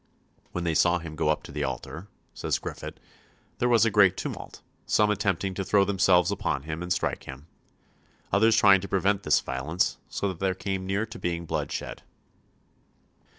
[0.51, 2.99] "When they saw him go up to the altar," says Griffet,
[3.59, 7.45] "there was a great tumult, some attempting to throw themselves upon him and strike him,
[8.33, 12.01] others trying to prevent this violence, so that there came near to being blood shed."